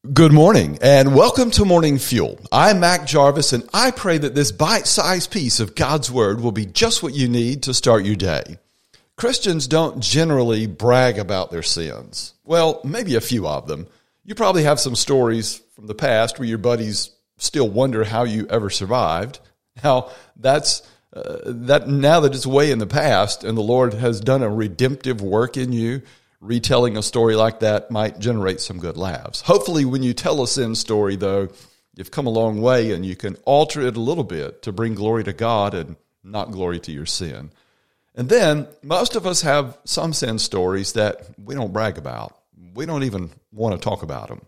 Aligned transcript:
Good 0.00 0.32
morning 0.32 0.78
and 0.80 1.14
welcome 1.14 1.50
to 1.50 1.66
Morning 1.66 1.98
Fuel. 1.98 2.40
I'm 2.50 2.80
Mac 2.80 3.06
Jarvis 3.06 3.52
and 3.52 3.68
I 3.74 3.90
pray 3.90 4.16
that 4.16 4.34
this 4.34 4.50
bite 4.50 4.86
sized 4.86 5.30
piece 5.30 5.60
of 5.60 5.74
God's 5.74 6.10
Word 6.10 6.40
will 6.40 6.52
be 6.52 6.64
just 6.64 7.02
what 7.02 7.12
you 7.12 7.28
need 7.28 7.64
to 7.64 7.74
start 7.74 8.06
your 8.06 8.16
day. 8.16 8.56
Christians 9.16 9.66
don't 9.66 10.00
generally 10.00 10.66
brag 10.66 11.18
about 11.18 11.50
their 11.50 11.62
sins. 11.62 12.32
Well, 12.46 12.80
maybe 12.82 13.14
a 13.14 13.20
few 13.20 13.46
of 13.46 13.68
them. 13.68 13.88
You 14.24 14.34
probably 14.34 14.62
have 14.62 14.80
some 14.80 14.96
stories 14.96 15.60
from 15.74 15.86
the 15.86 15.94
past 15.94 16.38
where 16.38 16.48
your 16.48 16.56
buddies 16.56 17.10
still 17.36 17.68
wonder 17.68 18.02
how 18.02 18.24
you 18.24 18.46
ever 18.48 18.70
survived. 18.70 19.38
Now, 19.84 20.12
that's 20.34 20.80
uh, 21.12 21.40
that 21.44 21.88
now 21.88 22.20
that 22.20 22.34
it's 22.34 22.46
way 22.46 22.70
in 22.70 22.78
the 22.78 22.86
past 22.86 23.44
and 23.44 23.56
the 23.56 23.62
Lord 23.62 23.92
has 23.92 24.18
done 24.20 24.42
a 24.42 24.48
redemptive 24.48 25.20
work 25.20 25.58
in 25.58 25.74
you, 25.74 26.00
retelling 26.40 26.96
a 26.96 27.02
story 27.02 27.36
like 27.36 27.60
that 27.60 27.90
might 27.90 28.18
generate 28.18 28.60
some 28.60 28.78
good 28.78 28.96
laughs. 28.96 29.42
Hopefully, 29.42 29.84
when 29.84 30.02
you 30.02 30.14
tell 30.14 30.42
a 30.42 30.48
sin 30.48 30.74
story, 30.74 31.16
though, 31.16 31.48
you've 31.94 32.10
come 32.10 32.26
a 32.26 32.30
long 32.30 32.60
way 32.60 32.92
and 32.92 33.04
you 33.04 33.14
can 33.16 33.36
alter 33.44 33.82
it 33.82 33.96
a 33.96 34.00
little 34.00 34.24
bit 34.24 34.62
to 34.62 34.72
bring 34.72 34.94
glory 34.94 35.24
to 35.24 35.32
God 35.32 35.74
and 35.74 35.96
not 36.24 36.50
glory 36.50 36.80
to 36.80 36.92
your 36.92 37.06
sin. 37.06 37.50
And 38.14 38.28
then 38.28 38.66
most 38.82 39.16
of 39.16 39.26
us 39.26 39.42
have 39.42 39.78
some 39.84 40.12
sin 40.12 40.38
stories 40.38 40.94
that 40.94 41.26
we 41.42 41.54
don't 41.54 41.72
brag 41.72 41.98
about. 41.98 42.36
We 42.74 42.86
don't 42.86 43.04
even 43.04 43.30
want 43.52 43.74
to 43.74 43.84
talk 43.84 44.02
about 44.02 44.28
them. 44.28 44.42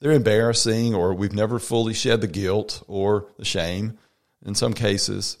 They're 0.00 0.12
embarrassing, 0.12 0.94
or 0.94 1.12
we've 1.12 1.32
never 1.32 1.58
fully 1.58 1.92
shed 1.92 2.20
the 2.20 2.26
guilt 2.26 2.82
or 2.88 3.26
the 3.36 3.44
shame 3.44 3.98
in 4.44 4.54
some 4.54 4.72
cases. 4.72 5.36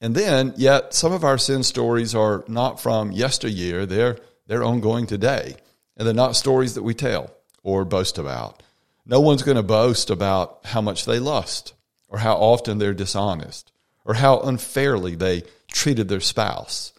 And 0.00 0.14
then, 0.14 0.54
yet, 0.56 0.94
some 0.94 1.12
of 1.12 1.24
our 1.24 1.38
sin 1.38 1.62
stories 1.62 2.14
are 2.14 2.44
not 2.46 2.80
from 2.80 3.10
yesteryear. 3.10 3.86
They're 3.86 4.18
they're 4.46 4.64
ongoing 4.64 5.06
today. 5.06 5.56
And 5.96 6.06
they're 6.06 6.14
not 6.14 6.36
stories 6.36 6.74
that 6.74 6.82
we 6.82 6.94
tell 6.94 7.30
or 7.62 7.84
boast 7.84 8.18
about. 8.18 8.62
No 9.06 9.20
one's 9.20 9.42
going 9.42 9.56
to 9.56 9.62
boast 9.62 10.10
about 10.10 10.60
how 10.64 10.80
much 10.80 11.04
they 11.04 11.18
lust 11.18 11.74
or 12.08 12.18
how 12.18 12.34
often 12.34 12.78
they're 12.78 12.94
dishonest 12.94 13.70
or 14.04 14.14
how 14.14 14.40
unfairly 14.40 15.14
they 15.14 15.42
treated 15.68 16.08
their 16.08 16.20
spouse. 16.20 16.92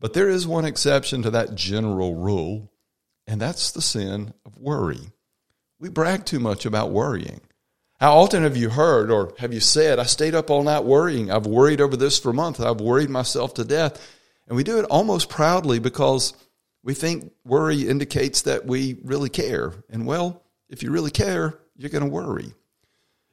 But 0.00 0.12
there 0.12 0.28
is 0.28 0.46
one 0.46 0.64
exception 0.64 1.22
to 1.22 1.30
that 1.30 1.54
general 1.54 2.14
rule, 2.16 2.72
and 3.26 3.40
that's 3.40 3.70
the 3.70 3.82
sin 3.82 4.34
of 4.44 4.58
worry. 4.58 5.12
We 5.78 5.88
brag 5.88 6.24
too 6.24 6.40
much 6.40 6.66
about 6.66 6.90
worrying. 6.90 7.40
How 8.00 8.18
often 8.18 8.42
have 8.42 8.56
you 8.56 8.68
heard 8.68 9.12
or 9.12 9.32
have 9.38 9.52
you 9.52 9.60
said, 9.60 10.00
I 10.00 10.04
stayed 10.04 10.34
up 10.34 10.50
all 10.50 10.64
night 10.64 10.84
worrying. 10.84 11.30
I've 11.30 11.46
worried 11.46 11.80
over 11.80 11.96
this 11.96 12.18
for 12.18 12.32
months. 12.32 12.58
I've 12.58 12.80
worried 12.80 13.10
myself 13.10 13.54
to 13.54 13.64
death. 13.64 14.04
And 14.48 14.56
we 14.56 14.64
do 14.64 14.80
it 14.80 14.86
almost 14.86 15.28
proudly 15.28 15.78
because 15.78 16.34
we 16.82 16.94
think 16.94 17.32
worry 17.44 17.88
indicates 17.88 18.42
that 18.42 18.66
we 18.66 18.98
really 19.02 19.28
care. 19.28 19.72
And 19.88 20.06
well, 20.06 20.42
if 20.68 20.82
you 20.82 20.90
really 20.90 21.10
care, 21.10 21.58
you're 21.76 21.90
going 21.90 22.04
to 22.04 22.10
worry. 22.10 22.52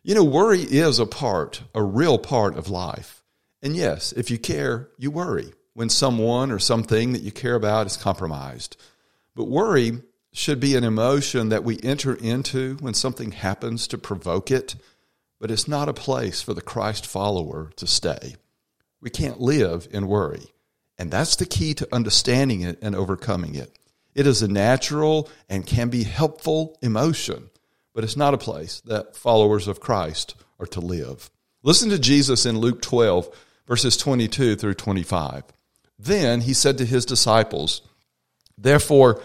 You 0.03 0.15
know, 0.15 0.23
worry 0.23 0.61
is 0.61 0.99
a 0.99 1.05
part, 1.05 1.63
a 1.73 1.83
real 1.83 2.17
part 2.17 2.57
of 2.57 2.69
life. 2.69 3.23
And 3.61 3.75
yes, 3.75 4.13
if 4.13 4.31
you 4.31 4.37
care, 4.37 4.89
you 4.97 5.11
worry 5.11 5.53
when 5.73 5.89
someone 5.89 6.51
or 6.51 6.59
something 6.59 7.13
that 7.13 7.21
you 7.21 7.31
care 7.31 7.55
about 7.55 7.87
is 7.87 7.97
compromised. 7.97 8.77
But 9.35 9.45
worry 9.45 10.01
should 10.31 10.59
be 10.59 10.75
an 10.75 10.83
emotion 10.83 11.49
that 11.49 11.63
we 11.63 11.79
enter 11.81 12.15
into 12.15 12.75
when 12.77 12.93
something 12.93 13.31
happens 13.31 13.87
to 13.87 13.97
provoke 13.97 14.51
it, 14.51 14.75
but 15.39 15.51
it's 15.51 15.67
not 15.67 15.89
a 15.89 15.93
place 15.93 16.41
for 16.41 16.53
the 16.53 16.61
Christ 16.61 17.05
follower 17.05 17.71
to 17.77 17.87
stay. 17.87 18.35
We 19.01 19.09
can't 19.09 19.39
live 19.39 19.87
in 19.91 20.07
worry. 20.07 20.51
And 20.99 21.09
that's 21.09 21.37
the 21.37 21.45
key 21.45 21.73
to 21.75 21.95
understanding 21.95 22.61
it 22.61 22.77
and 22.81 22.93
overcoming 22.93 23.55
it. 23.55 23.79
It 24.13 24.27
is 24.27 24.41
a 24.41 24.49
natural 24.49 25.29
and 25.47 25.65
can 25.65 25.89
be 25.89 26.03
helpful 26.03 26.77
emotion, 26.81 27.49
but 27.95 28.03
it's 28.03 28.17
not 28.17 28.33
a 28.33 28.37
place 28.37 28.81
that 28.81 29.15
followers 29.15 29.69
of 29.69 29.79
Christ 29.79 30.35
are 30.59 30.65
to 30.67 30.81
live. 30.81 31.31
Listen 31.63 31.89
to 31.89 31.99
Jesus 31.99 32.45
in 32.45 32.59
Luke 32.59 32.81
12, 32.81 33.29
verses 33.65 33.95
22 33.95 34.57
through 34.57 34.73
25. 34.73 35.43
Then 35.97 36.41
he 36.41 36.53
said 36.53 36.77
to 36.77 36.85
his 36.85 37.05
disciples, 37.05 37.81
Therefore, 38.57 39.21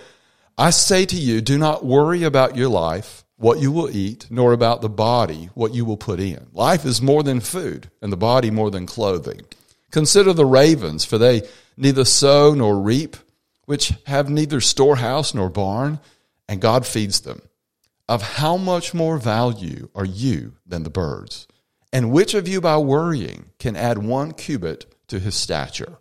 I 0.56 0.70
say 0.70 1.04
to 1.06 1.16
you, 1.16 1.40
do 1.40 1.58
not 1.58 1.84
worry 1.84 2.22
about 2.22 2.56
your 2.56 2.68
life, 2.68 3.24
what 3.36 3.58
you 3.58 3.72
will 3.72 3.90
eat, 3.90 4.28
nor 4.30 4.52
about 4.52 4.80
the 4.80 4.88
body, 4.88 5.50
what 5.54 5.74
you 5.74 5.84
will 5.84 5.96
put 5.96 6.20
in. 6.20 6.46
Life 6.52 6.84
is 6.84 7.02
more 7.02 7.24
than 7.24 7.40
food, 7.40 7.90
and 8.00 8.12
the 8.12 8.16
body 8.16 8.52
more 8.52 8.70
than 8.70 8.86
clothing. 8.86 9.40
Consider 9.94 10.32
the 10.32 10.44
ravens, 10.44 11.04
for 11.04 11.18
they 11.18 11.42
neither 11.76 12.04
sow 12.04 12.52
nor 12.52 12.80
reap, 12.80 13.16
which 13.66 13.92
have 14.06 14.28
neither 14.28 14.60
storehouse 14.60 15.32
nor 15.34 15.48
barn, 15.48 16.00
and 16.48 16.60
God 16.60 16.84
feeds 16.84 17.20
them. 17.20 17.40
Of 18.08 18.20
how 18.20 18.56
much 18.56 18.92
more 18.92 19.18
value 19.18 19.88
are 19.94 20.04
you 20.04 20.54
than 20.66 20.82
the 20.82 20.90
birds? 20.90 21.46
And 21.92 22.10
which 22.10 22.34
of 22.34 22.48
you 22.48 22.60
by 22.60 22.76
worrying 22.78 23.52
can 23.60 23.76
add 23.76 23.98
one 23.98 24.32
cubit 24.32 24.92
to 25.06 25.20
his 25.20 25.36
stature? 25.36 25.98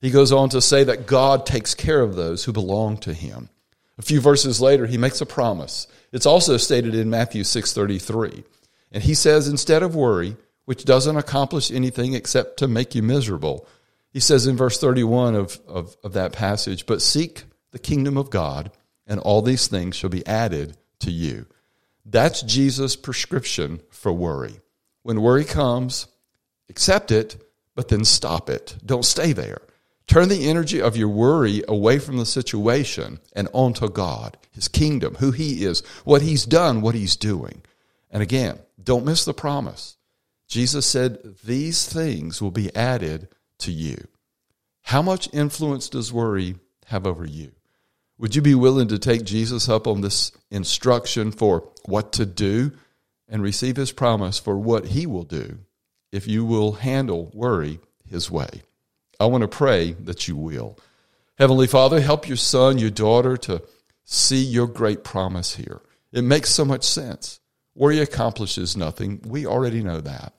He 0.00 0.10
goes 0.10 0.32
on 0.32 0.48
to 0.48 0.62
say 0.62 0.82
that 0.84 1.06
God 1.06 1.44
takes 1.44 1.74
care 1.74 2.00
of 2.00 2.16
those 2.16 2.44
who 2.44 2.52
belong 2.54 2.96
to 3.00 3.12
him. 3.12 3.50
A 3.98 4.02
few 4.02 4.22
verses 4.22 4.58
later, 4.58 4.86
he 4.86 4.96
makes 4.96 5.20
a 5.20 5.26
promise. 5.26 5.86
It's 6.12 6.24
also 6.24 6.56
stated 6.56 6.94
in 6.94 7.10
Matthew 7.10 7.44
6:33. 7.44 8.44
And 8.90 9.02
he 9.02 9.12
says 9.12 9.48
instead 9.48 9.82
of 9.82 9.94
worry, 9.94 10.38
which 10.68 10.84
doesn't 10.84 11.16
accomplish 11.16 11.70
anything 11.70 12.12
except 12.12 12.58
to 12.58 12.68
make 12.68 12.94
you 12.94 13.02
miserable, 13.02 13.66
he 14.10 14.20
says 14.20 14.46
in 14.46 14.54
verse 14.54 14.78
31 14.78 15.34
of, 15.34 15.58
of, 15.66 15.96
of 16.04 16.12
that 16.12 16.34
passage, 16.34 16.84
But 16.84 17.00
seek 17.00 17.44
the 17.70 17.78
kingdom 17.78 18.18
of 18.18 18.28
God, 18.28 18.70
and 19.06 19.18
all 19.18 19.40
these 19.40 19.66
things 19.66 19.96
shall 19.96 20.10
be 20.10 20.26
added 20.26 20.76
to 20.98 21.10
you. 21.10 21.46
That's 22.04 22.42
Jesus' 22.42 22.96
prescription 22.96 23.80
for 23.88 24.12
worry. 24.12 24.60
When 25.04 25.22
worry 25.22 25.46
comes, 25.46 26.06
accept 26.68 27.12
it, 27.12 27.42
but 27.74 27.88
then 27.88 28.04
stop 28.04 28.50
it. 28.50 28.76
Don't 28.84 29.06
stay 29.06 29.32
there. 29.32 29.62
Turn 30.06 30.28
the 30.28 30.50
energy 30.50 30.82
of 30.82 30.98
your 30.98 31.08
worry 31.08 31.62
away 31.66 31.98
from 31.98 32.18
the 32.18 32.26
situation 32.26 33.20
and 33.32 33.48
onto 33.54 33.88
God, 33.88 34.36
His 34.50 34.68
kingdom, 34.68 35.14
who 35.14 35.30
He 35.30 35.64
is, 35.64 35.82
what 36.04 36.20
He's 36.20 36.44
done, 36.44 36.82
what 36.82 36.94
He's 36.94 37.16
doing. 37.16 37.62
And 38.10 38.22
again, 38.22 38.58
don't 38.82 39.06
miss 39.06 39.24
the 39.24 39.32
promise. 39.32 39.94
Jesus 40.48 40.86
said, 40.86 41.36
These 41.44 41.86
things 41.86 42.42
will 42.42 42.50
be 42.50 42.74
added 42.74 43.28
to 43.60 43.70
you. 43.70 44.08
How 44.82 45.02
much 45.02 45.28
influence 45.32 45.88
does 45.88 46.12
worry 46.12 46.56
have 46.86 47.06
over 47.06 47.26
you? 47.26 47.52
Would 48.18 48.34
you 48.34 48.42
be 48.42 48.54
willing 48.54 48.88
to 48.88 48.98
take 48.98 49.24
Jesus 49.24 49.68
up 49.68 49.86
on 49.86 50.00
this 50.00 50.32
instruction 50.50 51.30
for 51.30 51.70
what 51.84 52.12
to 52.14 52.26
do 52.26 52.72
and 53.28 53.42
receive 53.42 53.76
his 53.76 53.92
promise 53.92 54.38
for 54.38 54.58
what 54.58 54.86
he 54.86 55.06
will 55.06 55.24
do 55.24 55.58
if 56.10 56.26
you 56.26 56.44
will 56.44 56.72
handle 56.72 57.30
worry 57.34 57.78
his 58.08 58.30
way? 58.30 58.48
I 59.20 59.26
want 59.26 59.42
to 59.42 59.48
pray 59.48 59.92
that 59.92 60.26
you 60.26 60.36
will. 60.36 60.78
Heavenly 61.36 61.66
Father, 61.66 62.00
help 62.00 62.26
your 62.26 62.36
son, 62.36 62.78
your 62.78 62.90
daughter 62.90 63.36
to 63.36 63.62
see 64.04 64.42
your 64.42 64.66
great 64.66 65.04
promise 65.04 65.54
here. 65.54 65.82
It 66.10 66.22
makes 66.22 66.50
so 66.50 66.64
much 66.64 66.84
sense. 66.84 67.38
Worry 67.78 68.00
accomplishes 68.00 68.76
nothing. 68.76 69.22
We 69.24 69.46
already 69.46 69.84
know 69.84 70.00
that. 70.00 70.34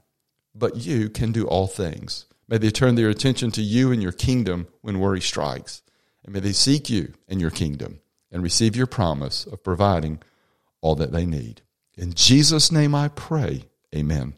But 0.54 0.76
you 0.76 1.10
can 1.10 1.32
do 1.32 1.48
all 1.48 1.68
things. 1.68 2.26
May 2.50 2.58
they 2.58 2.70
turn 2.70 2.96
their 2.96 3.08
attention 3.08 3.50
to 3.52 3.62
you 3.62 3.94
and 3.94 4.04
your 4.04 4.12
kingdom 4.12 4.68
when 4.82 5.00
worry 5.00 5.22
strikes. 5.22 5.82
And 6.26 6.34
may 6.34 6.42
they 6.42 6.52
seek 6.52 6.90
you 6.90 7.14
and 7.30 7.40
your 7.40 7.50
kingdom 7.50 8.02
and 8.30 8.44
receive 8.44 8.76
your 8.76 8.88
promise 8.88 9.46
of 9.46 9.64
providing 9.64 10.22
all 10.82 10.96
that 10.96 11.14
they 11.14 11.26
need. 11.26 11.62
In 11.96 12.12
Jesus' 12.14 12.74
name 12.74 12.94
I 12.94 13.08
pray. 13.08 13.64
Amen. 13.96 14.34